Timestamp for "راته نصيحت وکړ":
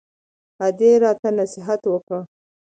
1.03-2.19